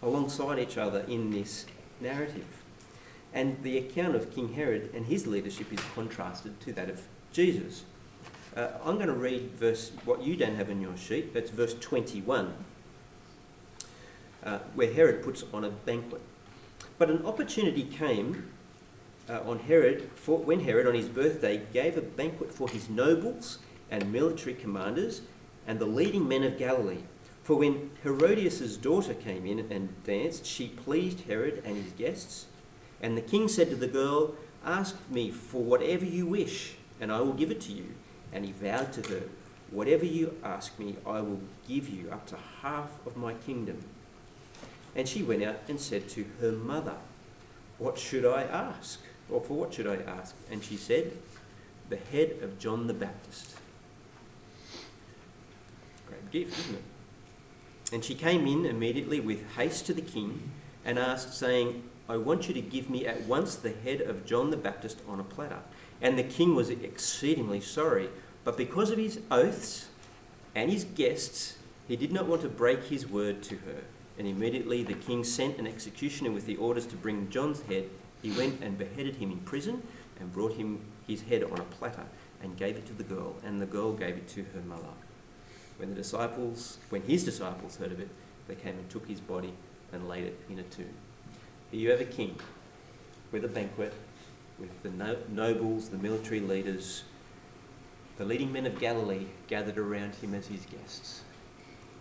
[0.00, 1.66] alongside each other in this
[2.00, 2.61] narrative.
[3.34, 7.84] And the account of King Herod and his leadership is contrasted to that of Jesus.
[8.54, 11.32] Uh, I'm going to read verse what you don't have in your sheet.
[11.32, 12.52] That's verse 21,
[14.44, 16.20] uh, where Herod puts on a banquet.
[16.98, 18.50] But an opportunity came
[19.28, 23.58] uh, on Herod for, when Herod, on his birthday, gave a banquet for his nobles
[23.90, 25.22] and military commanders
[25.66, 27.04] and the leading men of Galilee.
[27.42, 32.46] For when Herodias' daughter came in and danced, she pleased Herod and his guests.
[33.02, 34.34] And the king said to the girl,
[34.64, 37.86] Ask me for whatever you wish, and I will give it to you.
[38.32, 39.22] And he vowed to her,
[39.70, 43.84] Whatever you ask me, I will give you up to half of my kingdom.
[44.94, 46.96] And she went out and said to her mother,
[47.78, 49.00] What should I ask?
[49.30, 50.34] Or for what should I ask?
[50.50, 51.12] And she said,
[51.88, 53.56] The head of John the Baptist.
[56.06, 56.82] Great gift, isn't it?
[57.92, 60.50] And she came in immediately with haste to the king
[60.84, 64.50] and asked, saying, I want you to give me at once the head of John
[64.50, 65.60] the Baptist on a platter.
[66.00, 68.08] And the king was exceedingly sorry,
[68.44, 69.88] but because of his oaths
[70.54, 73.82] and his guests, he did not want to break his word to her.
[74.18, 77.88] And immediately the king sent an executioner with the orders to bring John's head.
[78.20, 79.82] He went and beheaded him in prison
[80.18, 82.06] and brought him his head on a platter
[82.42, 84.82] and gave it to the girl, and the girl gave it to her mother.
[85.76, 88.08] When the disciples, when his disciples heard of it,
[88.48, 89.54] they came and took his body
[89.92, 90.94] and laid it in a tomb.
[91.72, 92.36] You have a king
[93.32, 93.94] with a banquet
[94.58, 97.04] with the no- nobles, the military leaders,
[98.18, 101.22] the leading men of Galilee gathered around him as his guests.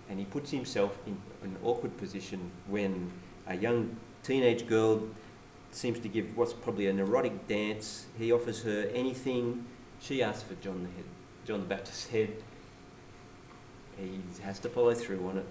[0.09, 3.11] And he puts himself in an awkward position when
[3.47, 5.07] a young teenage girl
[5.71, 8.07] seems to give what's probably an erotic dance.
[8.17, 9.65] He offers her anything.
[10.01, 11.05] She asks for John the, head,
[11.45, 12.35] John the Baptist's head.
[13.97, 15.45] He has to follow through on it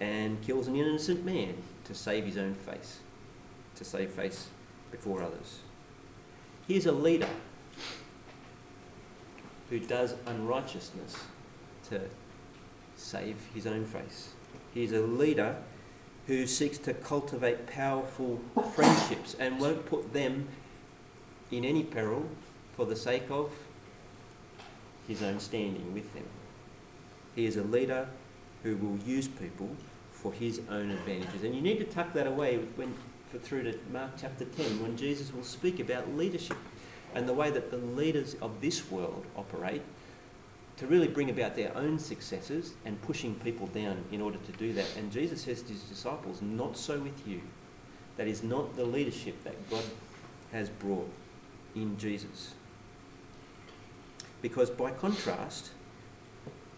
[0.00, 3.00] and kills an innocent man to save his own face,
[3.80, 4.48] to save face
[4.90, 5.60] before others.
[6.68, 7.28] Here's a leader
[9.70, 11.16] who does unrighteousness
[11.88, 12.02] to
[12.94, 14.34] save his own face.
[14.74, 15.56] He's a leader
[16.26, 18.38] who seeks to cultivate powerful
[18.74, 20.46] friendships and won't put them
[21.50, 22.28] in any peril
[22.74, 23.50] for the sake of
[25.08, 26.26] his own standing with them.
[27.34, 28.06] He is a leader
[28.62, 29.70] who will use people
[30.12, 31.44] for his own advantages.
[31.44, 32.94] And you need to tuck that away when,
[33.38, 36.56] through to Mark chapter 10 when Jesus will speak about leadership
[37.14, 39.82] and the way that the leaders of this world operate
[40.76, 44.72] to really bring about their own successes and pushing people down in order to do
[44.72, 44.86] that.
[44.96, 47.40] And Jesus says to his disciples, Not so with you.
[48.16, 49.84] That is not the leadership that God
[50.52, 51.10] has brought
[51.74, 52.54] in Jesus.
[54.42, 55.70] Because by contrast,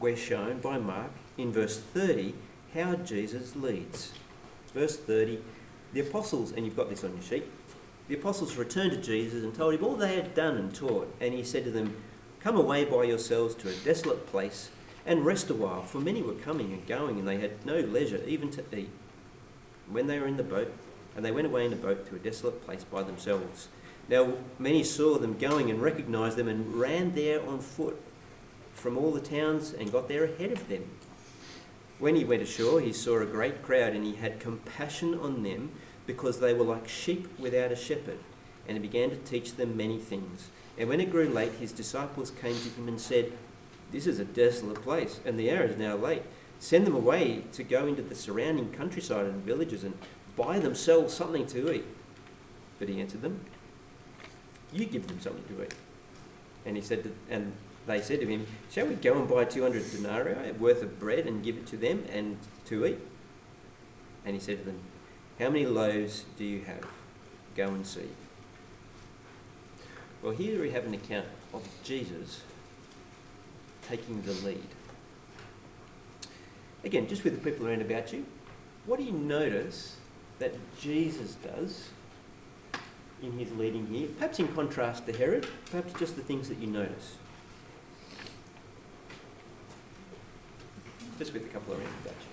[0.01, 2.35] we're shown by Mark in verse 30
[2.75, 4.13] how Jesus leads.
[4.75, 5.41] Verse 30
[5.93, 7.45] The apostles, and you've got this on your sheet,
[8.09, 11.15] the apostles returned to Jesus and told him all they had done and taught.
[11.21, 11.97] And he said to them,
[12.41, 14.71] Come away by yourselves to a desolate place
[15.07, 18.23] and rest a while, for many were coming and going, and they had no leisure
[18.27, 18.91] even to eat.
[19.91, 20.73] When they were in the boat,
[21.17, 23.69] and they went away in a boat to a desolate place by themselves.
[24.09, 28.01] Now many saw them going and recognized them and ran there on foot
[28.73, 30.85] from all the towns and got there ahead of them.
[31.99, 35.71] When he went ashore, he saw a great crowd, and he had compassion on them
[36.07, 38.19] because they were like sheep without a shepherd,
[38.67, 40.51] and he began to teach them many things.
[40.79, 43.33] And when it grew late, his disciples came to him and said,
[43.91, 46.23] This is a desolate place, and the hour is now late.
[46.59, 49.95] Send them away to go into the surrounding countryside and villages and
[50.37, 51.85] buy themselves something to eat.
[52.79, 53.45] But he answered them,
[54.73, 55.75] You give them something to eat.
[56.65, 57.53] And he said, to, and
[57.87, 61.43] they said to him, Shall we go and buy 200 denarii worth of bread and
[61.43, 62.99] give it to them and to eat?
[64.25, 64.79] And he said to them,
[65.39, 66.87] How many loaves do you have?
[67.57, 68.09] Go and see.
[70.23, 72.43] Well, here we have an account of Jesus
[73.89, 74.69] taking the lead.
[76.85, 78.25] Again, just with the people around about you,
[78.87, 79.97] what do you notice
[80.39, 81.89] that Jesus does
[83.23, 84.09] in his leading here?
[84.19, 87.17] Perhaps in contrast to Herod, perhaps just the things that you notice.
[91.19, 92.32] Just with a couple around about you.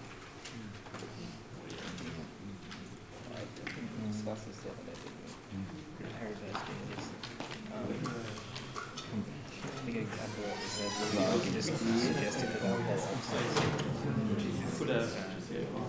[4.30, 6.06] Discussed this the other day, didn't we?
[6.20, 7.06] Harry Burst doing this.
[7.74, 7.89] Um,
[9.60, 12.78] I think an example that was there was we can just suggest it without
[14.78, 15.02] Put a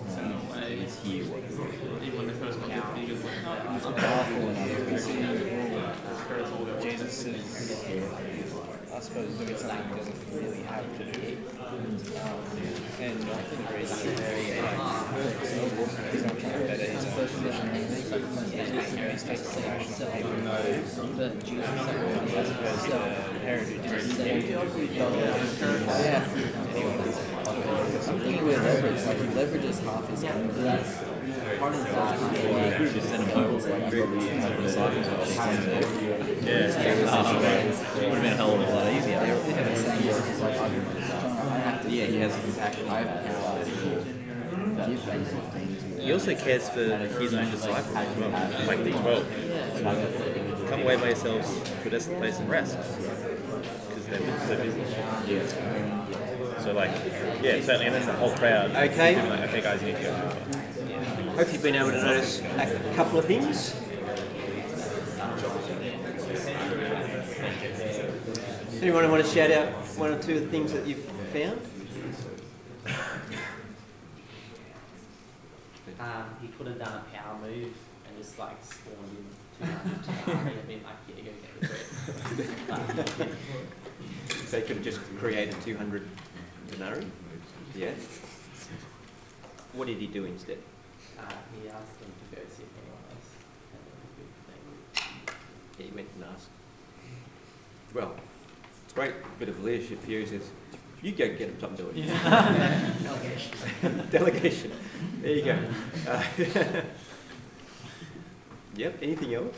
[0.09, 0.81] send away.
[0.81, 1.45] It's here what
[2.01, 4.65] Even when they first got there, he goes like, no, it was powerful enough.
[6.25, 6.81] Spirit's all there.
[6.81, 8.50] Jesus is,
[9.01, 11.37] I suppose, doing something he doesn't really have to do.
[11.57, 11.97] Um,
[13.01, 14.77] and I think the reason he's very like,
[16.11, 17.65] he's not trying to better his own position.
[17.73, 20.37] He's, you know, he's taking compassion on people
[21.17, 22.97] But Jesus as opposed to
[23.41, 24.21] Herod who didn't
[24.93, 26.21] Yeah.
[28.07, 30.93] I'm thinking with leverage, like he leverages half his influence.
[31.57, 33.57] Part of that is just sent him home.
[33.57, 34.69] Like, probably had the
[36.45, 37.39] disciples all the.
[37.41, 39.19] Yeah, it would have been a hell of a lot easier.
[41.87, 42.87] Yeah, he has compassion.
[42.89, 48.31] I have power to give them He also cares for his own disciples as well,
[48.67, 49.25] like the twelve.
[50.69, 51.47] Come away by yourselves
[51.81, 54.83] to a desolate place and rest, because they're so busy.
[56.63, 56.91] So like,
[57.41, 58.71] yeah, certainly, and then the whole crowd.
[58.71, 59.15] Okay.
[59.29, 60.13] Like, okay, guys, you need to go.
[61.35, 63.75] Hope you've been able to notice a couple of things.
[68.81, 71.61] Anyone want to shout out one or two of the things that you've found?
[75.99, 77.75] Um, he could have done a power move
[78.07, 81.31] and just like spawned in 200 denarii and been like, yeah, go
[82.35, 83.37] get the bread.
[84.49, 86.07] They could have just created 200
[86.71, 87.05] denarii.
[87.75, 87.91] Yeah.
[89.73, 90.57] What did he do instead?
[91.19, 93.29] uh, he asked them to go see if anyone else
[93.71, 94.81] had anything they would.
[95.77, 96.49] Yeah, he went and asked.
[97.93, 98.30] Well, it's a
[98.91, 100.19] great bit of leadership here.
[100.19, 100.49] He says,
[101.01, 102.07] you go get him something to eat.
[102.07, 104.07] Delegation.
[104.11, 104.71] Delegation.
[105.21, 105.57] There you go.
[106.07, 106.23] Uh,
[108.75, 109.55] yep, anything else?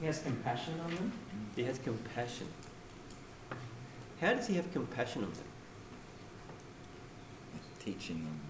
[0.00, 1.12] He has compassion on them.
[1.56, 2.46] He has compassion.
[4.20, 5.44] How does he have compassion on them?
[7.80, 8.40] Teaching them,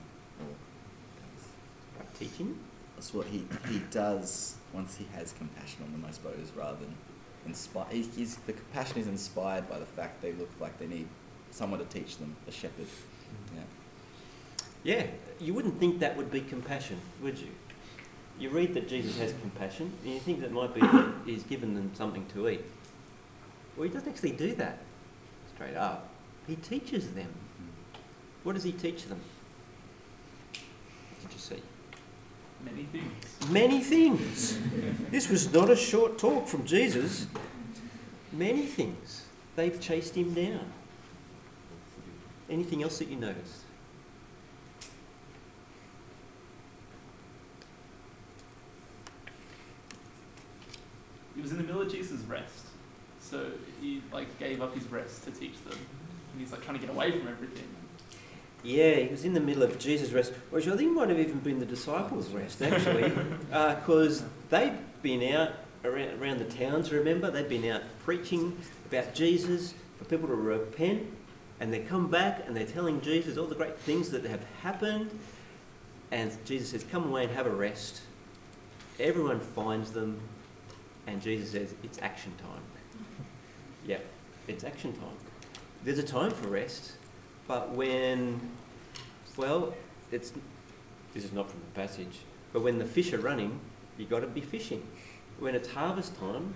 [1.99, 2.59] or teaching?
[2.95, 6.95] that's what he, he does once he has compassion on them, I suppose, rather than
[7.47, 7.87] inspire.
[7.91, 11.07] He, he's, the compassion is inspired by the fact they look like they need
[11.51, 12.87] someone to teach them, a shepherd.
[12.87, 13.57] Mm-hmm.
[13.57, 14.97] Yeah.
[14.97, 15.07] Yeah,
[15.41, 17.49] you wouldn't think that would be compassion, would you?
[18.39, 21.75] You read that Jesus has compassion, and you think that might be that he's given
[21.75, 22.65] them something to eat.
[23.77, 24.79] Well, he doesn't actually do that
[25.55, 26.09] straight up.
[26.47, 27.29] He teaches them.
[27.29, 27.99] Mm-hmm.
[28.43, 29.21] What does he teach them?
[30.53, 31.63] What did you see?
[32.65, 33.51] Many things.
[33.51, 34.59] Many things.
[35.11, 37.27] this was not a short talk from Jesus.
[38.33, 39.27] Many things.
[39.57, 40.65] They've chased him down.
[42.51, 43.63] Anything else that you noticed?
[51.35, 52.67] He was in the middle of Jesus' rest.
[53.21, 53.51] So
[53.81, 55.79] he like gave up his rest to teach them.
[56.33, 57.69] And he's like trying to get away from everything.
[58.65, 61.39] Yeah, he was in the middle of Jesus' rest, which I think might have even
[61.41, 63.13] been the disciples' rest, actually,
[63.53, 65.53] uh, because they'd been out
[65.85, 67.31] around, around the towns, remember?
[67.31, 68.57] They'd been out preaching
[68.87, 71.03] about Jesus for people to repent,
[71.61, 75.11] and they come back and they're telling Jesus all the great things that have happened.
[76.11, 78.01] And Jesus says, Come away and have a rest.
[78.99, 80.21] Everyone finds them,
[81.07, 82.63] and Jesus says, It's action time.
[83.87, 83.99] Yeah,
[84.49, 85.13] it's action time.
[85.85, 86.93] There's a time for rest,
[87.47, 88.41] but when,
[89.37, 89.75] well,
[90.11, 90.33] it's
[91.13, 92.21] this is not from the passage,
[92.53, 93.61] but when the fish are running,
[93.99, 94.83] you've got to be fishing.
[95.39, 96.55] When it's harvest time,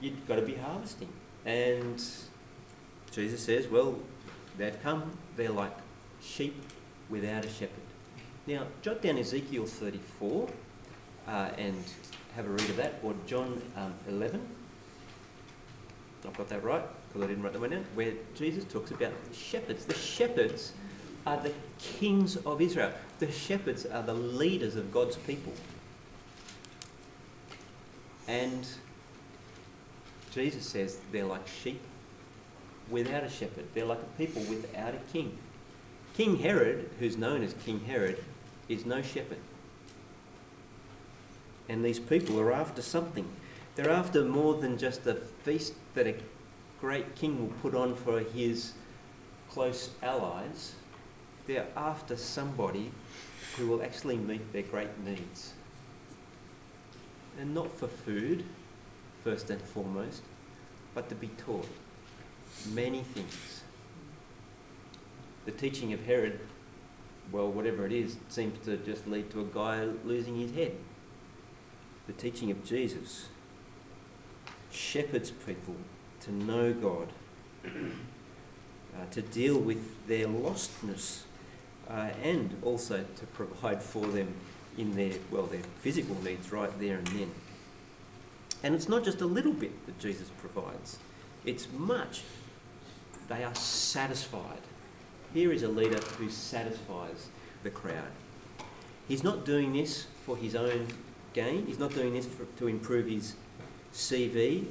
[0.00, 1.08] you've got to be harvesting.
[1.44, 2.02] And
[3.12, 3.96] Jesus says, well,
[4.58, 5.76] they've come, they're like
[6.20, 6.60] sheep
[7.08, 7.70] without a shepherd.
[8.46, 10.48] Now, jot down Ezekiel 34
[11.28, 11.84] uh, and
[12.34, 14.40] have a read of that, or John um, 11.
[16.26, 17.84] I've got that right because I didn't write that one down.
[17.94, 19.84] Where Jesus talks about the shepherds.
[19.84, 20.72] The shepherds
[21.26, 22.92] are the kings of Israel.
[23.18, 25.52] The shepherds are the leaders of God's people.
[28.28, 28.66] And
[30.30, 31.82] Jesus says they're like sheep
[32.88, 33.64] without a shepherd.
[33.74, 35.36] They're like a people without a king.
[36.16, 38.22] King Herod, who's known as King Herod,
[38.68, 39.38] is no shepherd.
[41.68, 43.28] And these people are after something.
[43.74, 46.14] They're after more than just a feast that a
[46.80, 48.72] great king will put on for his
[49.50, 50.74] close allies.
[51.46, 52.90] They're after somebody
[53.56, 55.52] who will actually meet their great needs.
[57.38, 58.44] And not for food,
[59.22, 60.22] first and foremost,
[60.94, 61.68] but to be taught
[62.72, 63.62] many things.
[65.44, 66.40] The teaching of Herod,
[67.32, 70.76] well, whatever it is, seems to just lead to a guy losing his head.
[72.06, 73.28] The teaching of Jesus
[74.70, 75.76] shepherds people
[76.20, 77.08] to know God,
[77.64, 81.22] uh, to deal with their lostness,
[81.88, 84.34] uh, and also to provide for them
[84.78, 87.30] in their, well, their physical needs right there and then.
[88.62, 90.98] And it's not just a little bit that Jesus provides,
[91.44, 92.22] it's much.
[93.28, 94.60] They are satisfied.
[95.32, 97.28] Here is a leader who satisfies
[97.62, 98.10] the crowd.
[99.08, 100.88] He's not doing this for his own
[101.32, 103.34] gain, he's not doing this for, to improve his
[103.92, 104.64] CV.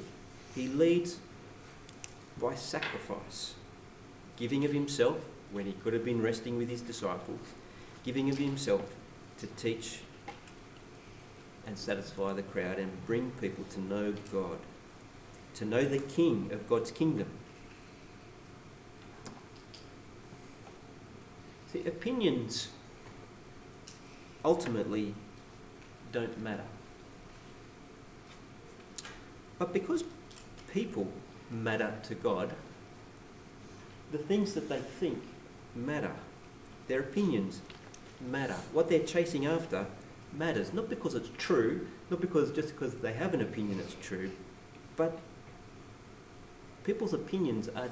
[0.54, 1.18] He leads
[2.40, 3.54] by sacrifice,
[4.36, 5.18] giving of himself
[5.52, 7.40] when he could have been resting with his disciples,
[8.04, 8.82] giving of himself
[9.38, 10.00] to teach
[11.66, 14.58] and satisfy the crowd and bring people to know God,
[15.54, 17.28] to know the King of God's kingdom.
[21.72, 22.68] See, opinions
[24.44, 25.14] ultimately
[26.10, 26.64] don't matter.
[29.58, 30.02] But because
[30.72, 31.12] people
[31.50, 32.52] matter to God,
[34.12, 35.22] the things that they think
[35.74, 36.12] matter.
[36.88, 37.60] Their opinions
[38.20, 38.56] matter.
[38.72, 39.86] What they're chasing after
[40.32, 40.72] matters.
[40.72, 44.30] Not because it's true, not because just because they have an opinion it's true,
[44.96, 45.18] but
[46.84, 47.90] people's opinions are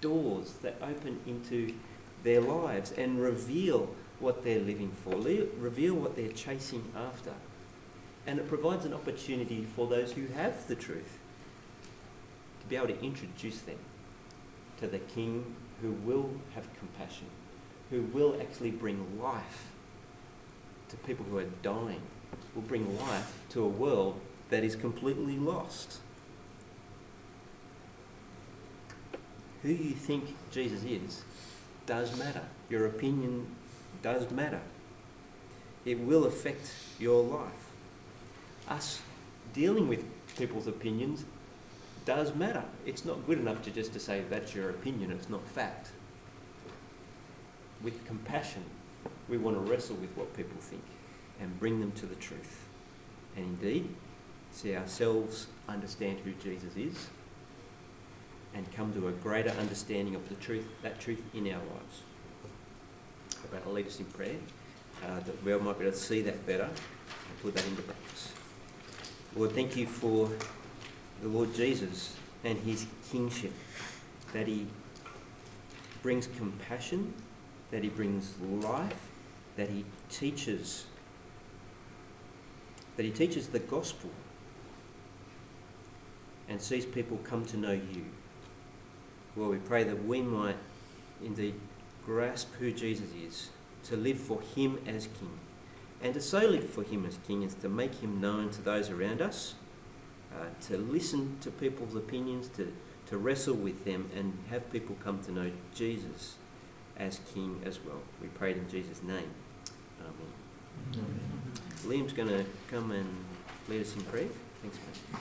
[0.00, 1.74] doors that open into
[2.22, 7.32] their lives and reveal what they're living for, le- reveal what they're chasing after.
[8.26, 11.19] And it provides an opportunity for those who have the truth
[12.70, 13.78] be able to introduce them
[14.78, 17.26] to the King who will have compassion,
[17.90, 19.72] who will actually bring life
[20.88, 22.00] to people who are dying,
[22.54, 25.98] will bring life to a world that is completely lost.
[29.62, 31.22] Who you think Jesus is
[31.86, 32.44] does matter.
[32.70, 33.46] Your opinion
[34.00, 34.60] does matter.
[35.84, 37.70] It will affect your life.
[38.68, 39.00] Us
[39.52, 40.04] dealing with
[40.36, 41.24] people's opinions
[42.04, 42.64] does matter.
[42.86, 45.90] It's not good enough to just to say that's your opinion, it's not fact.
[47.82, 48.64] With compassion,
[49.28, 50.82] we want to wrestle with what people think
[51.40, 52.66] and bring them to the truth.
[53.36, 53.88] And indeed,
[54.52, 57.08] see ourselves understand who Jesus is
[58.54, 62.02] and come to a greater understanding of the truth, that truth in our lives.
[63.44, 64.36] About to lead us in prayer,
[65.06, 67.82] uh, that we all might be able to see that better and put that into
[67.82, 68.32] practice.
[69.34, 70.28] Lord, thank you for
[71.22, 73.52] the Lord Jesus and his kingship,
[74.32, 74.66] that he
[76.02, 77.12] brings compassion,
[77.70, 79.08] that he brings life,
[79.56, 80.86] that he teaches,
[82.96, 84.10] that he teaches the gospel
[86.48, 88.04] and sees people come to know you.
[89.36, 90.56] Lord, we pray that we might
[91.24, 91.54] indeed
[92.04, 93.50] grasp who Jesus is,
[93.84, 95.38] to live for him as King.
[96.02, 98.90] And to so live for him as King is to make him known to those
[98.90, 99.54] around us,
[100.34, 102.72] uh, to listen to people's opinions, to,
[103.06, 106.36] to wrestle with them, and have people come to know Jesus
[106.96, 108.00] as King as well.
[108.20, 109.30] We pray in Jesus' name.
[110.00, 111.10] Amen.
[111.84, 113.08] Liam's going to come and
[113.68, 114.28] lead us in prayer.
[114.62, 115.20] Thanks, mate.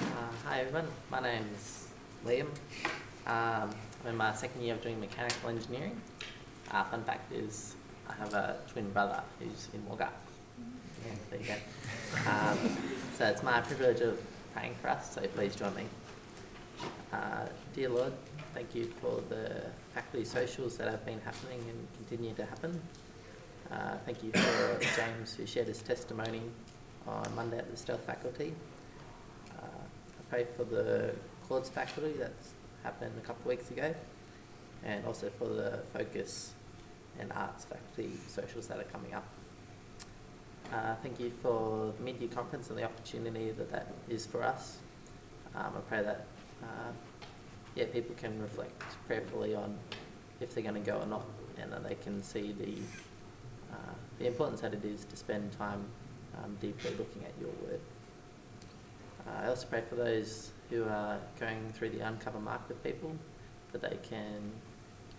[0.00, 0.04] Uh,
[0.44, 1.88] hi everyone, my name's
[2.24, 2.46] Liam.
[3.26, 3.70] Um,
[4.02, 6.00] I'm in my second year of doing mechanical engineering.
[6.70, 7.74] Uh, fun fact is
[8.08, 10.10] I have a twin brother who's in Wagga.
[11.06, 12.30] Yeah, there you go.
[12.30, 12.58] Um,
[13.16, 14.20] so it's my privilege of
[14.54, 15.84] praying for us, so please join me.
[17.12, 18.12] Uh, dear Lord,
[18.54, 22.80] thank you for the faculty socials that have been happening and continue to happen.
[23.70, 26.42] Uh, thank you for James who shared his testimony
[27.06, 28.54] on Monday at the Stealth faculty.
[29.50, 31.14] Uh, I pray for the
[31.48, 32.52] Chords faculty that's
[32.82, 33.94] happened a couple of weeks ago,
[34.84, 36.54] and also for the Focus
[37.18, 39.24] and Arts faculty socials that are coming up.
[40.72, 44.78] Uh, thank you for the mid-year conference and the opportunity that that is for us.
[45.54, 46.26] Um, I pray that
[46.62, 46.92] uh,
[47.74, 49.78] yeah, people can reflect prayerfully on
[50.40, 51.24] if they're going to go or not,
[51.60, 52.74] and that they can see the
[53.72, 55.84] uh, the importance that it is to spend time
[56.36, 57.80] um, deeply looking at your word.
[59.26, 63.14] Uh, I also pray for those who are going through the uncover mark with people,
[63.72, 64.52] that they can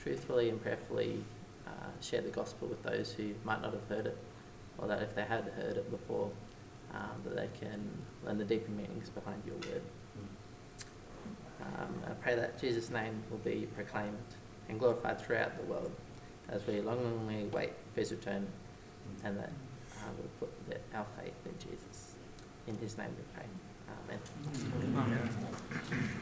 [0.02, 1.24] truthfully and prayerfully
[1.70, 4.18] uh, share the gospel with those who might not have heard it,
[4.78, 6.32] or that if they had heard it before,
[6.94, 7.90] um, that they can
[8.26, 9.82] learn the deeper meanings behind your word.
[11.62, 14.18] Um, I pray that Jesus' name will be proclaimed
[14.70, 15.92] and glorified throughout the world
[16.48, 18.48] as we longingly wait for his return,
[19.24, 19.52] and that
[19.98, 22.16] uh, we'll put the, our faith in Jesus.
[22.68, 23.46] In his name we pray.
[24.96, 26.22] Amen.